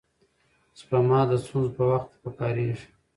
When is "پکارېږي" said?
2.23-2.87